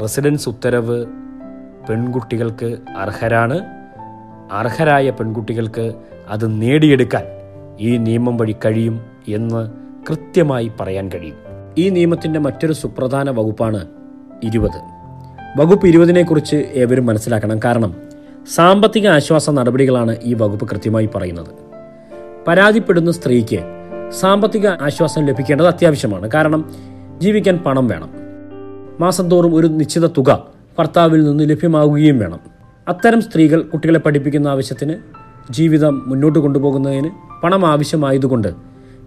റെസിഡൻസ് 0.00 0.48
ഉത്തരവ് 0.48 1.06
പെൺകുട്ടികൾക്ക് 1.88 2.78
അർഹരാണ് 2.96 3.60
അർഹരായ 4.52 5.10
പെൺകുട്ടികൾക്ക് 5.10 5.94
അത് 6.28 6.62
നേടിയെടുക്കാൻ 6.62 7.24
ഈ 7.80 7.96
നിയമം 7.96 8.36
വഴി 8.36 8.56
കഴിയും 8.64 9.00
എന്ന് 9.28 9.70
കൃത്യമായി 10.10 10.72
പറയാൻ 10.80 11.10
കഴിയും. 11.14 11.43
ഈ 11.78 11.88
നിയമത്തിന്റെ 11.88 12.40
മറ്റൊരു 12.40 12.72
സുപ്രധാന 12.72 13.30
വകുപ്പാണ് 13.30 13.86
ഇരുപത്. 14.44 14.80
വകുപ്പ് 15.60 15.86
ഇരുപതിനെ 15.86 16.22
കുറിച്ച് 16.22 16.56
ഏവരും 16.56 17.06
മനസ്സിലാക്കണം. 17.06 17.60
കാരണം 17.64 17.94
സാമ്പത്തിക 18.54 19.08
ആശ്വാസ 19.08 19.50
നടപടികളാണ് 19.50 20.16
ഈ 20.24 20.34
വകുപ്പ് 20.34 20.68
കൃത്യമായി 20.68 21.08
പറയുന്നത്. 21.14 21.46
പരാതിപ്പെടുന്ന 22.48 23.12
സ്ത്രീക്ക് 23.12 23.60
സാമ്പത്തിക 24.10 24.68
ആശ്വാസം 24.68 25.26
ലഭിക്കേണ്ടത് 25.26 25.66
അത്യാവശ്യമാണ്. 25.66 26.30
കാരണം 26.34 26.74
ജീവിക്കാൻ 27.18 27.58
പണം 27.58 27.88
വേണം. 27.88 28.10
മാസം 29.00 29.30
തോറും 29.30 29.54
ഒരു 29.54 29.66
നിശ്ചിത 29.66 30.06
തുക 30.06 30.46
ഭർത്താവിൽ 30.78 31.24
നിന്ന് 31.24 31.50
ലഭ്യമാവുകയും 31.50 32.18
വേണം. 32.18 32.40
അത്തരം 32.88 33.20
സ്ത്രീകൾ 33.22 33.62
കുട്ടികളെ 33.62 33.98
പഠിപ്പിക്കുന്ന 33.98 34.48
ആവശ്യത്തിന് 34.48 34.94
ജീവിതം 35.50 36.02
മുന്നോട്ട് 36.06 36.38
കൊണ്ടുപോകുന്നതിന് 36.38 37.10
പണം 37.42 37.66
ആവശ്യമായതുകൊണ്ട് 37.66 38.48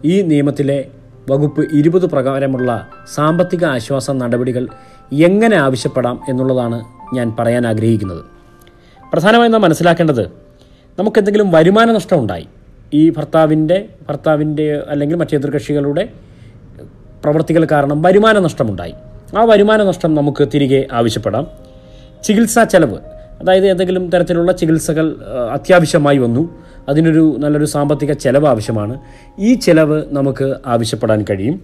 ഈ 0.05 0.21
നിയമത്തിലെ 0.21 0.85
വകുപ്പ് 1.29 1.67
ഇരുപത് 1.73 2.05
പ്രകാരമുള്ള 2.05 2.87
സാമ്പത്തിക 3.15 3.65
ആശ്വാസ 3.65 4.11
നടപടികൾ 4.11 4.67
എങ്ങനെ 5.13 5.57
ആവശ്യപ്പെടാം 5.57 6.23
എന്നുള്ളതാണ് 6.29 6.85
ഞാൻ 7.13 7.35
പറയാൻ 7.39 7.67
ആഗ്രഹിക്കുന്നത്. 7.67 8.23
പ്രധാനമായും 9.13 9.51
നാം 9.51 9.61
മനസ്സിലാക്കേണ്ടത് 9.61 10.21
നമുക്കെന്തെങ്കിലും 10.99 11.51
വരുമാന 11.51 11.91
നഷ്ടം 11.91 12.19
ഉണ്ടായി. 12.19 12.47
ഈ 12.93 13.09
ഭർത്താവിന്റെ 13.09 13.85
ഭർത്താവിന്റെ 14.09 14.83
അല്ലെങ്കിൽ 14.87 15.15
മറ്റു 15.15 15.35
എതിർകക്ഷികളുടെ 15.35 16.09
പ്രവൃത്തികൾ 17.23 17.67
കാരണം 17.71 18.01
വരുമാന 18.01 18.39
നഷ്ടമുണ്ടായി. 18.39 18.93
ആ 19.37 19.43
വരുമാന 19.43 19.83
നഷ്ടം 19.83 20.15
നമുക്ക് 20.15 20.47
തിരികെ 20.53 20.87
ആവശ്യപ്പെടാം. 20.93 21.47
ചികിത്സാ 22.23 22.63
ചെലവ് 22.63 22.97
അതായത് 23.41 23.67
എന്തെങ്കിലും 23.67 24.09
തരത്തിലുള്ള 24.09 24.51
ചികിത്സകൾ 24.51 25.15
അത്യാവശ്യമായി 25.51 26.17
വന്നു. 26.17 26.66
അതിനൊരു 26.89 27.35
നല്ലൊരു 27.39 27.65
സാമ്പത്തിക 27.65 28.11
ചെലവ് 28.11 28.47
ആവശ്യമാണ്. 28.47 28.99
ഈ 29.39 29.53
ചെലവ് 29.53 30.03
നമുക്ക് 30.07 30.55
ആവശ്യപ്പെടാൻ 30.65 31.25
കഴിയും. 31.29 31.61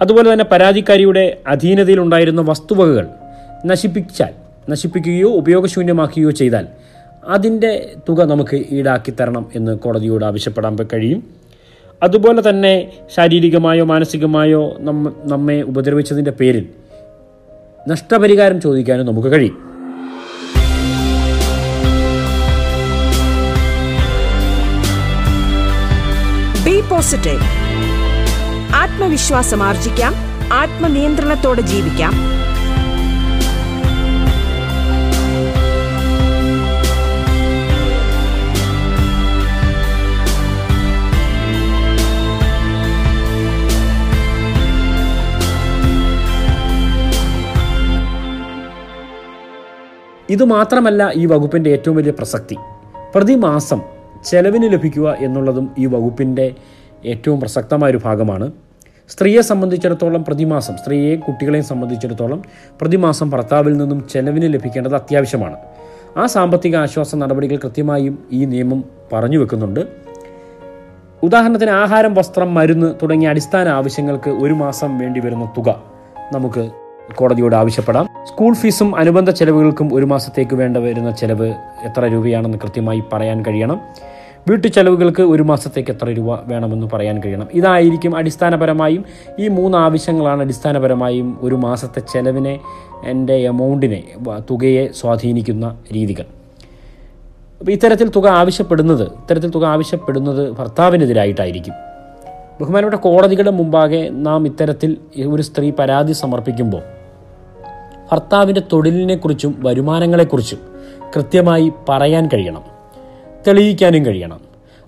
അതുപോലെ 0.00 0.32
തന്നെ 0.32 0.44
പരാതിക്കാരിയുടെ 0.44 1.38
അധീനതയിലുണ്ടായിരുന്ന 1.46 2.40
വസ്തുവകകൾ 2.40 3.06
നശിപ്പിച്ചാൽ 3.66 4.32
നശിപ്പിക്കുകയോ 4.70 5.28
ഉപയോഗശൂന്യമാക്കുകയോ 5.28 6.30
ചെയ്താൽ 6.30 6.66
അതിന്റെ 7.28 7.92
തുക 8.08 8.24
നമുക്ക് 8.24 8.64
ഈടാക്കി 8.70 9.10
തരണം 9.10 9.46
എന്ന് 9.54 9.78
കോടതിയോട് 9.78 10.24
ആവശ്യപ്പെടാൻ 10.24 10.76
കഴിയും. 10.92 11.24
അതുപോലെ 12.02 12.48
തന്നെ 12.48 12.92
ശാരീരികമായോ 13.14 13.84
മാനസികമായോ 13.84 14.76
നമ്മ 14.78 15.52
ഉപദ്രവിച്ചതിന്റെ 15.52 16.30
പേരിൽ 16.30 16.68
നഷ്ടപരിഹാരം 17.88 18.60
ചോദിക്കാനും 18.60 19.06
നമുക്ക് 19.06 19.28
കഴിയും. 19.28 19.75
പോസിറ്റീവ് 26.90 27.40
ആത്മവിശ്വാസം 28.74 29.62
ആർജിക്കാം. 29.62 30.14
ആത്മനിയന്ത്രണത്തോടെ 30.52 31.60
ജീവിക്കാം. 31.60 32.36
ഇതുമാത്രമല്ല 50.30 51.10
ഈ 51.14 51.26
വകുപ്പിന്റെ 51.26 51.70
ഏറ്റവും 51.70 51.96
വലിയ 51.96 52.10
പ്രസക്തി. 52.10 52.56
പ്രതിമാസം 53.14 53.80
ചെലവിന് 54.24 54.72
ലഭിക്കുക 54.72 55.16
എന്നുള്ളതും 55.20 55.70
ഈ 55.78 55.86
വകുപ്പിന്റെ 55.86 56.54
ഏറ്റവും 57.06 57.40
പ്രസക്തമായ 57.40 57.90
ഒരു 57.90 58.00
ഭാഗമാണ്. 58.04 58.52
സ്ത്രീയെ 59.08 59.40
സംബന്ധിച്ചിടത്തോളം 59.40 60.24
പ്രതിമാസം 60.24 60.76
സ്ത്രീയെ 60.76 61.16
കുട്ടികളെയും 61.16 61.64
സംബന്ധിച്ചിടത്തോളം 61.64 62.42
പ്രതിമാസം 62.80 63.30
ഭർത്താവിൽ 63.30 63.76
നിന്നും 63.76 64.08
ചെലവിന് 64.12 64.54
ലഭിക്കേണ്ടത് 64.54 64.94
അത്യാവശ്യമാണ്. 64.94 65.56
ആ 66.16 66.26
സാമ്പത്തിക 66.26 66.76
ആശ്വാസ 66.76 67.14
നടപടികൾ 67.14 67.56
കൃത്യമായും 67.56 68.18
ഈ 68.32 68.44
നിയമം 68.44 68.84
പറഞ്ഞു 69.12 69.38
വെക്കുന്നുണ്ട്. 69.38 69.80
ഉദാഹരണത്തിന് 71.22 71.70
ആഹാരം 71.70 72.14
വസ്ത്രം 72.14 72.54
മരുന്ന് 72.54 72.94
തുടങ്ങിയ 73.02 73.28
അടിസ്ഥാന 73.28 73.68
ആവശ്യങ്ങൾക്ക് 73.68 74.30
ഒരു 74.30 74.52
മാസം 74.52 74.98
വേണ്ടി 74.98 75.20
വരുന്ന 75.20 75.52
തുക 75.58 75.82
നമുക്ക് 76.32 76.70
കോടതിയോട് 77.16 77.56
ആവശ്യപ്പെടാം. 77.56 78.08
സ്കൂൾ 78.24 78.54
ഫീസും 78.54 78.96
അനുബന്ധ 78.96 79.30
ചെലവുകൾക്കും 79.30 79.94
ഒരു 79.94 80.04
മാസത്തേക്ക് 80.04 80.54
വേണ്ട 80.54 80.76
വരുന്ന 80.76 81.10
ചെലവ് 81.10 81.54
എത്ര 81.84 82.06
രൂപയാണെന്ന് 82.06 82.58
കൃത്യമായി 82.58 83.02
പറയാൻ 83.12 83.42
കഴിയണം. 83.42 83.80
വീട്ടു 84.48 84.68
ചെലവുകൾക്ക് 84.68 85.22
ഒരു 85.22 85.42
മാസത്തേക്ക് 85.42 85.90
എത്ര 85.90 86.08
രൂപ 86.10 86.40
വേണമെന്ന് 86.46 86.86
പറയാൻ 86.92 87.20
കഴിയണം. 87.22 87.48
ഇതായിരിക്കും 87.54 88.16
അടിസ്ഥാനപരമായും 88.16 89.04
ഈ 89.38 89.48
മൂന്ന് 89.48 89.78
ആവശ്യങ്ങളാണ് 89.78 90.40
അടിസ്ഥാനപരമായും 90.40 91.38
ഒരു 91.40 91.54
മാസത്തെ 91.54 92.00
ചെലവിനെ 92.00 92.60
എന്റെ 93.04 93.32
എമൗണ്ടിനെ 93.32 94.02
തുകയെ 94.50 94.88
സ്വാധീനിക്കുന്ന 95.00 95.78
രീതികൾ. 95.94 96.26
അപ്പോൾ 97.60 97.72
ഇത്തരത്തിൽ 97.72 98.08
തുക 98.08 98.26
ആവശ്യപ്പെടുന്നത് 98.26 99.02
ഇത്തരത്തിൽ 99.02 99.50
തുക 99.50 99.64
ആവശ്യപ്പെടുന്നത് 99.64 100.52
ഭർത്താവിനെതിരായിട്ടായിരിക്കും. 100.52 101.74
ബഹുമാനപ്പെട്ട 102.60 103.02
കോടതികളുടെ 103.02 103.50
മുമ്പാകെ 103.50 104.08
നാം 104.12 104.46
ഇത്തരത്തിൽ 104.46 104.96
ഒരു 105.26 105.42
സ്ത്രീ 105.42 105.70
പരാതി 105.70 106.12
സമർപ്പിക്കുമ്പോൾ 106.12 106.82
ഭർത്താവിന്റെ 108.12 108.62
തൊഴിലിനെക്കുറിച്ചും 108.72 109.54
വരുമാനങ്ങളെക്കുറിച്ചും 109.58 110.58
കൃത്യമായി 111.16 111.72
പറയാൻ 111.88 112.28
കഴിയണം. 112.34 112.75
തെളിയിക്കാനും 113.46 114.06
കഴിയണം. 114.06 114.40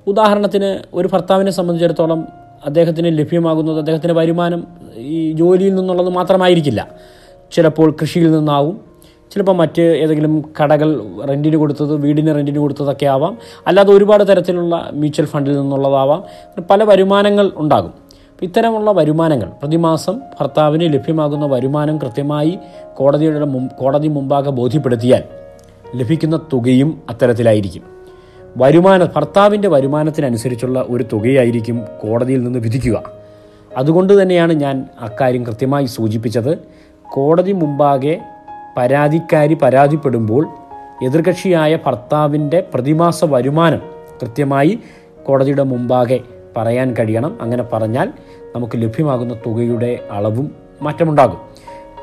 ഉദാഹരണത്തിന് 0.07 0.79
ഒരു 0.95 1.09
ഭർത്താവിനെ 1.13 1.51
സംബന്ധിച്ചിടത്തോളം 1.51 2.29
അദ്ദേഹത്തിന് 2.65 3.19
ലഭ്യമാകുന്നത് 3.19 3.79
അദ്ദേഹത്തിന്റെ 3.79 4.15
വരുമാനം 4.15 4.67
ഈ 4.97 5.33
ജോലിയിൽ 5.33 5.75
നിന്നുള്ളത് 5.75 6.09
മാത്രമായിരിക്കില്ല. 6.09 6.89
ചിലപ്പോൾ 7.53 7.97
കൃഷിയിൽ 8.01 8.33
നിന്നാവും. 8.33 8.81
ചിലപ്പോൾ 9.33 9.53
മറ്റ് 9.53 9.83
ഏതെങ്കിലും 9.83 10.45
കടകൾ 10.63 11.03
റെന്റിന് 11.29 11.57
കൊടുത്തത് 11.57 11.97
വീടിന് 11.97 12.35
റെന്റിന് 12.35 12.59
കൊടുത്തതൊക്കെ 12.59 13.07
ആവാം. 13.07 13.39
അല്ലാതെ 13.67 13.93
ഒരുപാട് 13.93 14.29
തരത്തിലുള്ള 14.29 14.91
മ്യൂച്വൽ 14.93 15.27
ഫണ്ടിൽ 15.27 15.61
നിന്നുള്ളതാവാം. 15.61 16.25
പല 16.71 16.85
വരുമാനങ്ങൾ 16.85 17.53
ഉണ്ടാകും. 17.57 17.93
ഇത്തരമുള്ള 18.43 18.93
വരുമാനങ്ങൾ 18.93 19.47
പ്രതിമാസം 19.47 20.21
ഭർത്താവിന് 20.41 20.95
ലഭ്യമാകുന്ന 20.95 21.47
വരുമാനം 21.47 21.99
കൃത്യമായി 21.99 22.59
കോടതിയുടെ 22.97 23.69
കോടതി 23.81 24.09
മുമ്പാകെ 24.09 24.51
ബോധ്യപ്പെടുത്തിയാൽ 24.51 25.23
ലഭിക്കുന്ന 25.97 26.37
തുകയും 26.53 27.03
അത്തരത്തിലായിരിക്കും. 27.09 27.98
വരുമാന 28.57 29.05
ഭർത്താവിന്റെ 29.05 29.69
വരുമാനത്തിനനുസരിച്ചുള്ള 29.69 30.85
ഒരു 30.89 31.05
തുകയായിരിക്കും 31.13 31.83
കോടതിയിൽ 32.03 32.43
നിന്ന് 32.43 32.59
വിധിക്കുക. 32.59 33.03
അതുകൊണ്ട് 33.77 34.23
തന്നെയാണ് 34.23 34.53
ഞാൻ 34.53 34.87
അക്കാര്യം 35.01 35.47
കൃത്യമായി 35.47 35.87
സൂചിപ്പിച്ചത്. 35.87 36.59
കോടതി 37.13 37.53
മുമ്പാകെ 37.53 38.21
പരാതിക്കാരി 38.77 39.55
പരാതിപ്പെടുമ്പോൾ 39.55 40.49
എതിർകക്ഷിയായ 41.05 41.79
ഭർത്താവിന്റെ 41.87 42.67
പ്രതിമാസ 42.75 43.25
വരുമാനം 43.25 43.81
കൃത്യമായി 44.23 44.79
കോടതിയുടെ 45.27 45.63
മുമ്പാകെ 45.63 46.21
പറയാൻ 46.57 46.95
കഴിയണം. 46.99 47.39
അങ്ങനെ 47.41 47.63
പറഞ്ഞാൽ 47.63 48.13
നമുക്ക് 48.57 48.73
ലഭ്യമാകുന്ന 48.77 49.35
തുകയുടെ 49.35 49.99
അളവും 50.11 50.51
മാറ്റമുണ്ടാകും. 50.83 51.39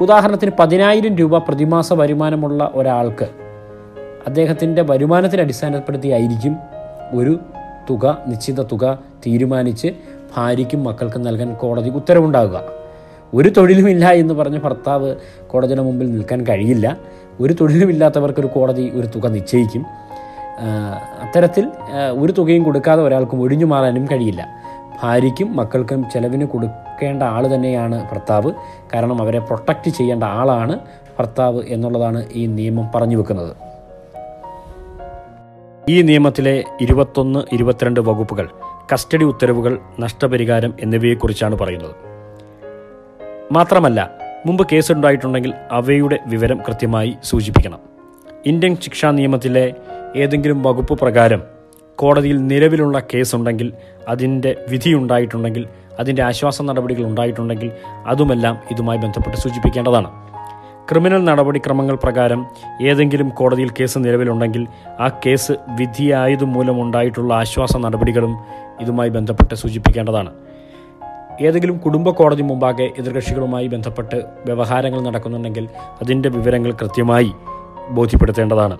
ഉദാഹരണത്തിന് 0.01 0.51
പതിനായിരം 0.59 1.15
രൂപ 1.15 1.37
പ്രതിമാസ 1.37 1.93
വരുമാനമുള്ള 1.93 2.71
ഒരാൾക്ക് 2.73 3.44
അദ്ദേഹത്തിന്റെ 4.27 4.81
വരുമാനത്തിന് 4.81 5.41
അടിസ്ഥാനപ്പെടുത്തിയായിരിക്കും 5.41 6.57
ഒരു 7.11 7.39
തുക 7.89 8.17
നിശ്ചിത 8.27 8.61
തുക 8.61 8.99
തീരുമാനിച്ച് 9.25 9.87
ഭാര്യയ്ക്കും 10.37 10.83
മക്കൾക്കും 10.83 11.21
നൽകാൻ 11.23 11.53
കോടതി 11.53 11.89
ഉത്തരവുണ്ടാകുക 11.89 12.61
ഒരു 13.33 13.49
തൊഴിലുമില്ല 13.49 14.11
എന്ന് 14.11 14.33
പറഞ്ഞ് 14.33 14.59
ഭർത്താവ് 14.59 15.15
കോടതിയുടെ 15.47 15.81
മുമ്പിൽ 15.81 16.11
നിൽക്കാൻ 16.11 16.47
കഴിയില്ല. 16.47 16.97
ഒരു 17.39 17.53
തൊഴിലുമില്ലാത്തവർക്ക് 17.53 18.39
ഒരു 18.39 18.47
കോടതി 18.47 18.91
ഒരു 18.95 19.07
തുക 19.07 19.27
നിശ്ചയിക്കും. 19.27 19.85
അത്തരത്തിൽ 21.21 21.71
ഒരു 22.11 22.31
തുകയും 22.31 22.63
കൊടുക്കാതെ 22.63 23.01
ഒരാൾക്കും 23.01 23.41
ഒഴിഞ്ഞു 23.41 23.65
മാറാനും 23.65 24.05
കഴിയില്ല. 24.05 24.47
ഭാര്യയ്ക്കും 25.03 25.55
മക്കൾക്കും 25.55 26.09
ചെലവിന് 26.13 26.45
കൊടുക്കേണ്ട 26.45 27.23
ആൾ 27.23 27.55
തന്നെയാണ് 27.55 28.09
ഭർത്താവ്. 28.11 28.51
കാരണം 28.93 29.21
അവരെ 29.21 29.39
പ്രൊട്ടക്റ്റ് 29.39 29.91
ചെയ്യേണ്ട 29.91 30.23
ആളാണ് 30.23 30.79
ഭർത്താവ് 31.19 31.63
എന്നുള്ളതാണ് 31.67 32.25
ഈ 32.33 32.45
നിയമം 32.45 32.89
പറഞ്ഞു 32.95 33.17
വെക്കുന്നത്. 33.17 33.64
ഈ 35.89 36.01
നിയമത്തിലെ 36.01 36.63
ഇരുപത്തൊന്ന് 36.81 37.39
ഇരുപത്തിരണ്ട് 37.55 37.99
വകുപ്പുകൾ 37.99 38.45
കസ്റ്റഡി 38.93 39.23
ഉത്തരവുകൾ 39.23 39.79
നഷ്ടപരിഹാരം 39.99 40.73
എന്നിവയെക്കുറിച്ചാണ് 40.79 41.55
പറയുന്നത്. 41.55 41.95
മാത്രമല്ല 43.51 43.99
മുമ്പ് 44.45 44.63
കേസുണ്ടായിട്ടുണ്ടെങ്കിൽ 44.71 45.53
അവയുടെ 45.71 46.19
വിവരം 46.27 46.59
കൃത്യമായി 46.67 47.17
സൂചിപ്പിക്കണം. 47.23 47.79
ഇന്ത്യൻ 48.45 48.75
ശിക്ഷാ 48.75 49.11
നിയമത്തിലെ 49.11 49.73
ഏതെങ്കിലും 50.15 50.63
വകുപ്പ് 50.63 50.93
പ്രകാരം 50.93 51.43
കോടതിയിൽ 51.99 52.47
നിലവിലുള്ള 52.47 52.99
കേസുണ്ടെങ്കിൽ 53.13 53.73
അതിന്റെ 54.07 54.55
വിധി 54.69 54.93
ഉണ്ടായിട്ടുണ്ടെങ്കിൽ 54.93 55.65
അതിന്റെ 55.99 56.23
ആശ്വാസ 56.23 56.61
നടപടികൾ 56.61 57.03
ഉണ്ടായിട്ടുണ്ടെങ്കിൽ 57.05 57.71
അതുമെല്ലാം 58.05 58.57
ഇതുമായി 58.71 58.99
ബന്ധപ്പെട്ട് 58.99 59.37
സൂചിപ്പിക്കേണ്ടതാണ്. 59.37 60.34
ക്രിമിനൽ 60.91 61.23
നടപടിക്രമങ്ങൾ 61.23 61.95
പ്രകാരം 61.95 62.45
ഏതെങ്കിലും 62.81 63.29
കോടതിയിൽ 63.29 63.69
കേസ് 63.69 63.97
നിലവിലുണ്ടെങ്കിൽ 63.97 64.67
ആ 64.99 65.19
കേസ് 65.25 65.51
വിധിയായതു 65.51 66.45
മൂലമുണ്ടായിട്ടുള്ള 66.45 67.33
ആശ്വാസ 67.33 67.77
നടപടികളും 67.77 68.37
ഇതുമായി 68.81 69.09
ബന്ധപ്പെട്ട് 69.09 69.55
സൂചിപ്പിക്കേണ്ടതാണ്. 69.55 70.31
ഏതെങ്കിലും 71.41 71.77
കുടുംബ 71.77 72.09
കോടതി 72.09 72.41
മുമ്പാകെ 72.41 72.83
എതിർകക്ഷികളുമായി 72.97 73.67
ബന്ധപ്പെട്ട് 73.67 74.15
വ്യവഹാരങ്ങൾ 74.45 75.01
നടക്കുന്നുണ്ടെങ്കിൽ 75.01 75.69
അതിന്റെ 76.01 76.29
വിവരങ്ങൾ 76.29 76.71
കൃത്യമായി 76.71 77.31
ബോധ്യപ്പെടുത്തേണ്ടതാണ്. 77.89 78.77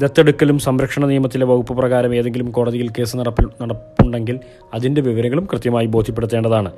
ദത്തെടുക്കലും 0.00 0.58
സംരക്ഷണ 0.58 1.06
നിയമത്തിലെ 1.06 1.46
വകുപ്പ് 1.46 1.72
പ്രകാരം 1.72 2.14
ഏതെങ്കിലും 2.14 2.50
കോടതിയിൽ 2.50 2.88
കേസ് 2.88 3.16
നടപ്പിൽ 3.16 3.48
നടപ്പുണ്ടെങ്കിൽ 3.62 4.40
അതിന്റെ 4.74 5.00
വിവരങ്ങളും 5.00 5.48
കൃത്യമായി 5.52 5.86
ബോധ്യപ്പെടുത്തേണ്ടതാണ്. 5.86 6.72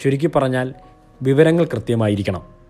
ചുരുക്കി 0.00 0.26
പറഞ്ഞാൽ 0.26 0.74
വിവരങ്ങൾ 1.22 1.64
കൃത്യമായിരിക്കണം. 1.64 2.63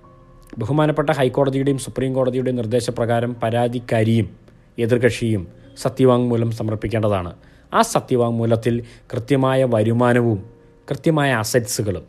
ബഹുമാനപ്പെട്ട 0.59 1.11
ഹൈക്കോടതിയുടെയും 1.11 1.79
സുപ്രീം 1.79 2.15
കോടതിയുടെയും 2.15 2.57
നിർദ്ദേശപ്രകാരം 2.57 3.37
പരാതിക്കാരിയും 3.43 4.37
എതിർകക്ഷിയും 4.79 5.49
സത്യവാങ്മൂലം 5.79 6.51
സമർപ്പിക്കേണ്ടതാണ്. 6.51 7.33
ആ 7.75 7.83
സത്യവാങ്മൂലത്തിൽ 7.83 8.83
കൃത്യമായ 9.13 9.65
വരുമാനവും 9.65 10.51
കൃത്യമായ 10.91 11.33
അസറ്റ്സുകളും 11.33 12.03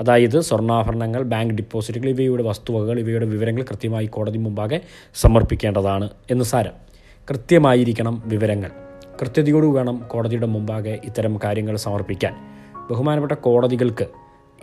അതായത് 0.00 0.40
സ്വർണാഭരണങ്ങൾ 0.40 1.22
ബാങ്ക് 1.22 1.54
ഡിപ്പോസിറ്റുകൾ 1.54 2.08
ഇവയുടെ 2.08 2.42
വസ്തുവകകൾ 2.42 2.98
ഇവയുടെ 2.98 3.26
വിവരങ്ങൾ 3.26 3.62
കൃത്യമായി 3.62 4.06
കോടതി 4.06 4.38
മുമ്പാകെ 4.38 4.80
സമർപ്പിക്കേണ്ടതാണ് 5.14 6.08
എന്ന് 6.30 6.44
സാരം. 6.44 6.72
കൃത്യമായിരിക്കണം 7.30 8.22
വിവരങ്ങൾ. 8.26 8.70
കൃത്യതയോട് 9.20 9.66
വേണം 9.66 10.04
കോടതിയുടെ 10.08 10.46
മുമ്പാകെ 10.46 11.00
ഇത്തരം 11.04 11.40
കാര്യങ്ങൾ 11.44 11.76
സമർപ്പിക്കാൻ. 11.76 12.34
ബഹുമാനപ്പെട്ട 12.90 13.32
കോടതികൾക്ക് 13.32 14.06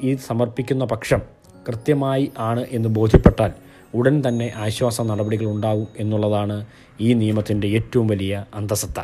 ഈ 0.03 0.15
സമർപ്പിക്കുന്ന 0.15 0.85
പക്ഷം 0.85 1.38
കൃത്യമായി 1.69 2.31
ആണ് 2.37 2.65
എന്ന് 2.71 2.89
ബോധ്യപ്പെട്ടാൽ 2.89 3.51
ഉടൻ 3.93 4.23
തന്നെ 4.27 4.51
ആശ്വാസ 4.57 5.01
നടപടികൾ 5.01 5.45
ഉണ്ടാകും 5.45 5.87
എന്നുള്ളതാണ് 5.97 6.65
ഈ 7.01 7.13
നിയമത്തിന്റെ 7.13 7.67
ഏറ്റവും 7.67 8.07
വലിയ 8.07 8.45
അന്തസത്ത. 8.55 8.99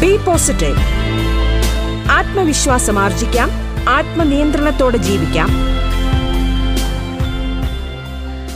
ബി 0.00 0.16
പോസിറ്റീവ് 0.16 0.82
ആത്മവിശ്വാസം 2.10 2.98
ആർജിക്കാം 2.98 3.50
ആത്മനിയന്ത്രണത്തോടെ 3.88 4.96
ജീവിക്കാം. 4.96 5.50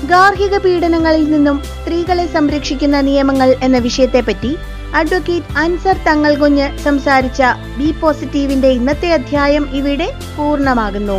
ഗാർഹിക 0.06 0.58
പീഡനങ്ങളിൽ 0.58 1.30
നിന്നും 1.30 1.62
സ്ത്രീകളെ 1.64 2.26
സംരക്ഷിക്കുന്ന 2.26 3.00
നിയമങ്ങൾ 3.00 3.56
എന്ന 3.62 3.78
വിഷയത്തെപ്പറ്റി 3.78 4.56
അഡ്വക്കേറ്റ് 4.94 5.52
അൻസർ 5.56 5.96
തങ്ങൾകുഞ്ഞ് 6.06 6.78
സംസാരിച്ച 6.78 7.42
ബി 7.78 7.94
പോസിറ്റീവിന്റെ 8.00 8.68
ഇന്നത്തെ 8.68 9.12
അധ്യായം 9.12 9.74
ഇവിടെ 9.74 10.08
പൂർണമാകുന്നു. 10.36 11.18